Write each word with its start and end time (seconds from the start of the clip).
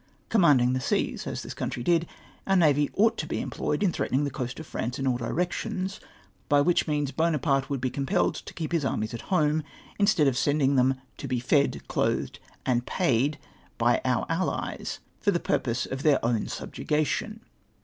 Commanding 0.29 0.73
the 0.73 0.79
seas, 0.81 1.27
as 1.27 1.43
this 1.43 1.53
country 1.53 1.83
did, 1.83 2.07
our 2.47 2.55
navy 2.55 2.89
ought 2.95 3.19
to 3.19 3.27
be 3.27 3.39
employed 3.39 3.83
in 3.83 3.91
threatening 3.91 4.23
the 4.23 4.31
coast 4.31 4.59
of 4.59 4.65
France 4.65 4.97
in 4.97 5.05
all 5.05 5.17
directions, 5.17 5.99
by 6.49 6.59
which 6.59 6.87
means 6.87 7.11
Buonaparte 7.11 7.69
would 7.69 7.79
be 7.81 7.91
compelled 7.91 8.33
to 8.33 8.53
keep 8.55 8.71
his 8.71 8.83
armies 8.83 9.13
at 9.13 9.21
home, 9.29 9.61
instead 9.99 10.25
of 10.25 10.35
sending 10.35 10.75
them 10.75 10.95
to 11.17 11.27
he 11.29 11.39
fed, 11.39 11.87
clothed, 11.87 12.39
and 12.65 12.87
paid 12.87 13.37
by 13.77 14.01
our 14.03 14.25
allies! 14.27 14.97
for 15.19 15.29
the 15.29 15.39
purpose 15.39 15.85
of 15.85 16.01
their 16.01 16.17
own 16.25 16.47
subjugation. 16.47 17.41